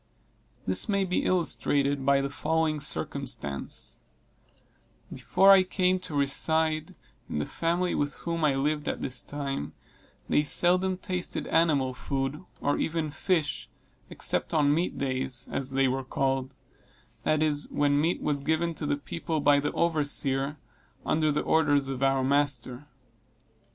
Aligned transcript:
This 0.65 0.89
may 0.89 1.03
be 1.03 1.25
illustrated 1.25 2.03
by 2.03 2.21
the 2.21 2.29
following 2.31 2.79
circumstance: 2.79 3.99
Before 5.13 5.51
I 5.51 5.61
came 5.61 5.99
to 5.99 6.15
reside 6.15 6.95
in 7.29 7.37
the 7.37 7.45
family 7.45 7.93
with 7.93 8.15
whom 8.15 8.43
I 8.43 8.55
lived 8.55 8.87
at 8.87 9.01
this 9.01 9.21
time, 9.21 9.73
they 10.27 10.41
seldom 10.41 10.97
tasted 10.97 11.45
animal 11.45 11.93
food, 11.93 12.43
or 12.61 12.79
even 12.79 13.11
fish, 13.11 13.69
except 14.09 14.55
on 14.55 14.73
meat 14.73 14.97
days, 14.97 15.47
as 15.51 15.69
they 15.69 15.87
were 15.87 16.03
called; 16.03 16.55
that 17.21 17.43
is, 17.43 17.69
when 17.69 18.01
meat 18.01 18.23
was 18.23 18.41
given 18.41 18.73
to 18.73 18.87
the 18.87 18.97
people 18.97 19.39
by 19.39 19.59
the 19.59 19.71
overseer, 19.73 20.57
under 21.05 21.31
the 21.31 21.43
orders 21.43 21.89
of 21.89 22.01
our 22.01 22.23
master. 22.23 22.87